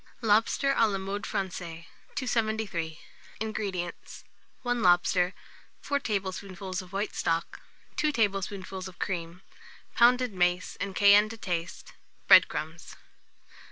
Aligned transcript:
LOBSTER 0.23 0.73
(a 0.75 0.87
la 0.87 0.97
Mode 0.97 1.27
Francaise). 1.27 1.85
273. 2.15 2.99
INGREDIENTS. 3.39 4.23
1 4.63 4.81
lobster, 4.81 5.35
4 5.81 5.99
tablespoonfuls 5.99 6.81
of 6.81 6.91
white 6.91 7.13
stock, 7.13 7.61
2 7.97 8.11
tablespoonfuls 8.11 8.87
of 8.87 8.97
cream, 8.97 9.43
pounded 9.93 10.33
mace, 10.33 10.75
and 10.81 10.95
cayenne 10.95 11.29
to 11.29 11.37
taste; 11.37 11.93
bread 12.27 12.47
crumbs. 12.47 12.95